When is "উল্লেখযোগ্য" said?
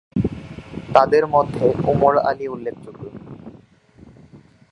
2.47-3.01